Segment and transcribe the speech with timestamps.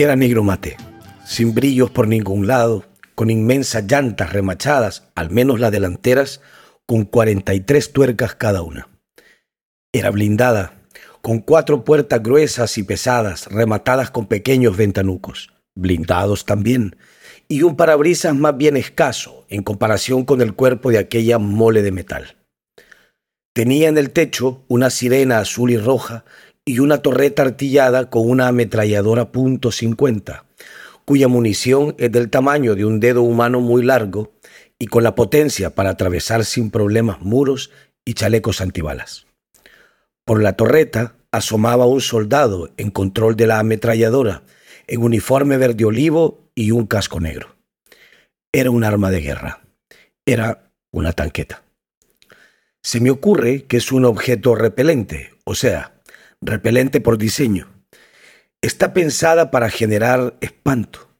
[0.00, 0.78] Era negro mate,
[1.26, 6.40] sin brillos por ningún lado, con inmensas llantas remachadas, al menos las delanteras,
[6.86, 8.88] con 43 tuercas cada una.
[9.92, 10.72] Era blindada,
[11.20, 16.96] con cuatro puertas gruesas y pesadas, rematadas con pequeños ventanucos, blindados también,
[17.46, 21.92] y un parabrisas más bien escaso en comparación con el cuerpo de aquella mole de
[21.92, 22.38] metal.
[23.52, 26.24] Tenía en el techo una sirena azul y roja
[26.70, 30.44] y una torreta artillada con una ametralladora .50,
[31.04, 34.34] cuya munición es del tamaño de un dedo humano muy largo
[34.78, 37.72] y con la potencia para atravesar sin problemas muros
[38.04, 39.26] y chalecos antibalas.
[40.24, 44.44] Por la torreta asomaba un soldado en control de la ametralladora,
[44.86, 47.56] en uniforme verde olivo y un casco negro.
[48.52, 49.60] Era un arma de guerra.
[50.24, 51.64] Era una tanqueta.
[52.80, 55.99] Se me ocurre que es un objeto repelente, o sea,
[56.40, 57.68] repelente por diseño.
[58.62, 61.10] Está pensada para generar espanto.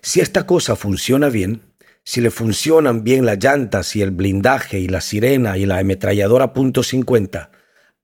[0.00, 1.62] Si esta cosa funciona bien,
[2.04, 6.52] si le funcionan bien las llantas y el blindaje y la sirena y la ametralladora
[6.52, 7.50] .50,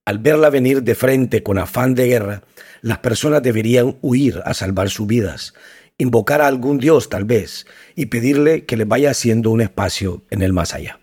[0.04, 2.42] al verla venir de frente con afán de guerra,
[2.82, 5.54] las personas deberían huir a salvar sus vidas,
[5.96, 10.42] invocar a algún dios tal vez y pedirle que le vaya haciendo un espacio en
[10.42, 11.00] el más allá.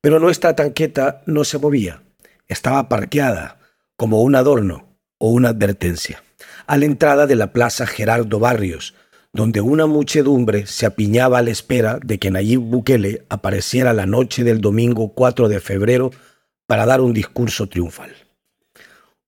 [0.00, 2.02] Pero nuestra tanqueta no se movía,
[2.48, 3.59] estaba parqueada
[4.00, 6.24] como un adorno o una advertencia,
[6.66, 8.94] a la entrada de la Plaza Gerardo Barrios,
[9.34, 14.42] donde una muchedumbre se apiñaba a la espera de que Nayib Bukele apareciera la noche
[14.42, 16.12] del domingo 4 de febrero
[16.66, 18.10] para dar un discurso triunfal.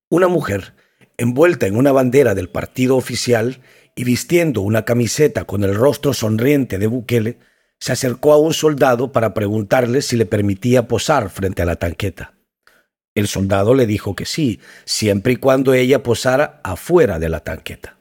[0.08, 0.72] Una mujer,
[1.18, 3.60] envuelta en una bandera del partido oficial
[3.94, 7.38] y vistiendo una camiseta con el rostro sonriente de Bukele,
[7.78, 12.32] se acercó a un soldado para preguntarle si le permitía posar frente a la tanqueta.
[13.14, 17.98] El soldado le dijo que sí, siempre y cuando ella posara afuera de la tanqueta.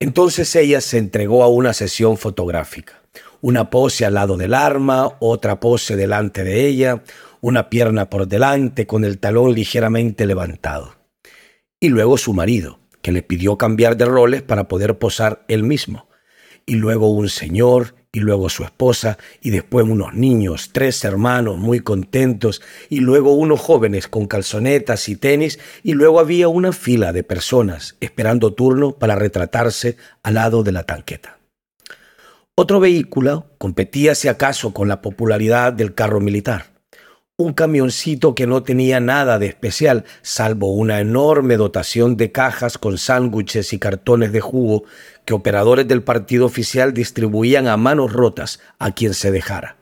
[0.00, 3.02] Entonces ella se entregó a una sesión fotográfica.
[3.40, 7.02] Una pose al lado del arma, otra pose delante de ella,
[7.40, 10.96] una pierna por delante con el talón ligeramente levantado.
[11.80, 16.07] Y luego su marido, que le pidió cambiar de roles para poder posar él mismo.
[16.68, 21.80] Y luego un señor y luego su esposa, y después unos niños, tres hermanos muy
[21.80, 27.22] contentos, y luego unos jóvenes con calzonetas y tenis, y luego había una fila de
[27.22, 31.38] personas esperando turno para retratarse al lado de la tanqueta.
[32.54, 36.77] Otro vehículo competía si acaso con la popularidad del carro militar
[37.40, 42.98] un camioncito que no tenía nada de especial, salvo una enorme dotación de cajas con
[42.98, 44.82] sándwiches y cartones de jugo
[45.24, 49.76] que operadores del partido oficial distribuían a manos rotas a quien se dejara.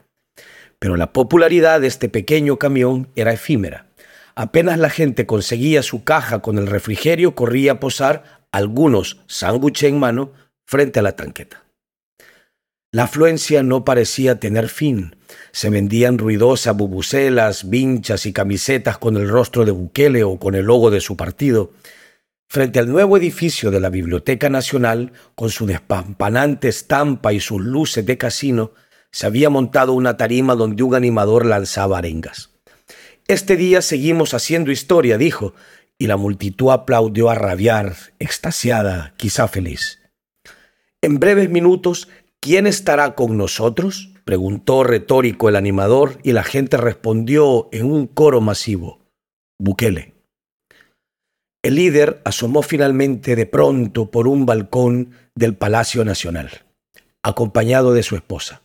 [0.78, 3.86] Pero la popularidad de este pequeño camión era efímera.
[4.34, 9.98] Apenas la gente conseguía su caja con el refrigerio, corría a posar algunos sándwiches en
[9.98, 10.32] mano
[10.66, 11.64] frente a la tanqueta.
[12.92, 15.16] La afluencia no parecía tener fin.
[15.56, 20.66] Se vendían ruidosas bubucelas, vinchas y camisetas con el rostro de Bukele o con el
[20.66, 21.72] logo de su partido.
[22.46, 28.04] Frente al nuevo edificio de la Biblioteca Nacional, con su despampanante estampa y sus luces
[28.04, 28.72] de casino,
[29.10, 32.50] se había montado una tarima donde un animador lanzaba arengas.
[33.26, 35.54] Este día seguimos haciendo historia, dijo,
[35.96, 40.00] y la multitud aplaudió a rabiar, extasiada, quizá feliz.
[41.00, 42.08] En breves minutos
[42.40, 44.12] ¿Quién estará con nosotros?
[44.26, 48.98] Preguntó retórico el animador y la gente respondió en un coro masivo.
[49.58, 50.14] Bukele.
[51.62, 56.64] El líder asomó finalmente de pronto por un balcón del Palacio Nacional,
[57.22, 58.62] acompañado de su esposa,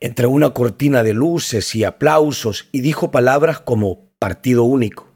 [0.00, 5.07] entre una cortina de luces y aplausos, y dijo palabras como partido único,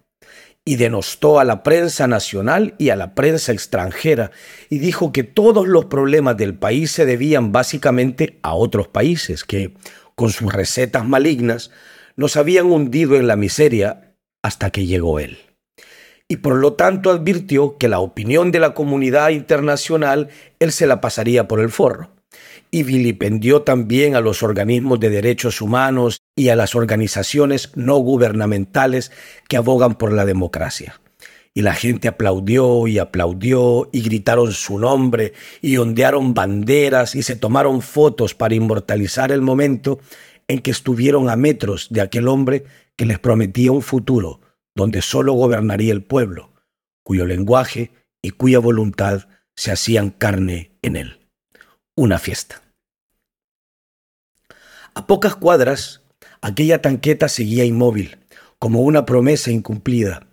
[0.65, 4.31] y denostó a la prensa nacional y a la prensa extranjera
[4.71, 9.75] y dijo que todos los problemas del país se debían básicamente a otros países que,
[10.15, 11.71] con sus recetas malignas,
[12.15, 15.39] nos habían hundido en la miseria hasta que llegó él.
[16.29, 20.29] Y por lo tanto advirtió que la opinión de la comunidad internacional
[20.61, 22.11] él se la pasaría por el forro
[22.71, 29.13] y vilipendió también a los organismos de derechos humanos y a las organizaciones no gubernamentales
[29.49, 31.01] que abogan por la democracia.
[31.55, 37.37] Y la gente aplaudió y aplaudió y gritaron su nombre y ondearon banderas y se
[37.37, 40.01] tomaron fotos para inmortalizar el momento
[40.49, 42.65] en que estuvieron a metros de aquel hombre
[42.97, 44.41] que les prometía un futuro
[44.75, 46.51] donde solo gobernaría el pueblo,
[47.03, 47.91] cuyo lenguaje
[48.23, 51.22] y cuya voluntad se hacían carne en él
[52.03, 52.61] una fiesta.
[54.95, 56.03] A pocas cuadras,
[56.41, 58.19] aquella tanqueta seguía inmóvil,
[58.59, 60.27] como una promesa incumplida.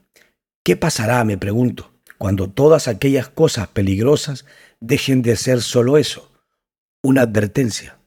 [0.64, 4.46] ¿Qué pasará, me pregunto, cuando todas aquellas cosas peligrosas
[4.80, 6.32] dejen de ser solo eso,
[7.04, 8.00] una advertencia.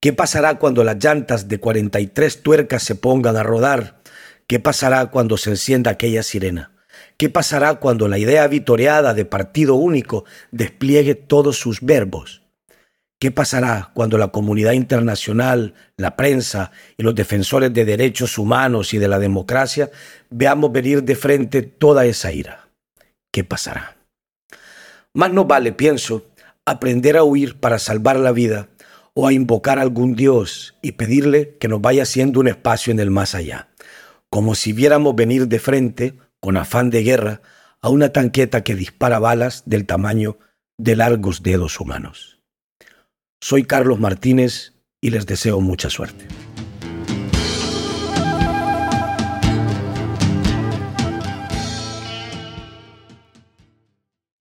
[0.00, 4.00] ¿Qué pasará cuando las llantas de 43 tuercas se pongan a rodar?
[4.46, 6.72] ¿Qué pasará cuando se encienda aquella sirena?
[7.16, 12.42] ¿Qué pasará cuando la idea vitoreada de partido único despliegue todos sus verbos?
[13.22, 18.98] ¿Qué pasará cuando la comunidad internacional, la prensa y los defensores de derechos humanos y
[18.98, 19.92] de la democracia
[20.28, 22.68] veamos venir de frente toda esa ira?
[23.30, 23.96] ¿Qué pasará?
[25.14, 26.26] Más nos vale, pienso,
[26.66, 28.70] aprender a huir para salvar la vida
[29.14, 32.98] o a invocar a algún Dios y pedirle que nos vaya haciendo un espacio en
[32.98, 33.68] el más allá,
[34.30, 37.40] como si viéramos venir de frente, con afán de guerra,
[37.80, 40.38] a una tanqueta que dispara balas del tamaño
[40.76, 42.41] de largos dedos humanos.
[43.44, 46.28] Soy Carlos Martínez y les deseo mucha suerte.